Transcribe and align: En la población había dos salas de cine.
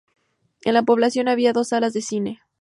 En 0.61 0.73
la 0.73 0.81
población 0.81 1.27
había 1.27 1.53
dos 1.53 1.67
salas 1.67 1.93
de 1.93 2.01
cine. 2.01 2.41